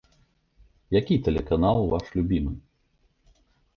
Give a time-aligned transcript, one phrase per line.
[0.99, 2.53] Які тэлеканал ваш любімы?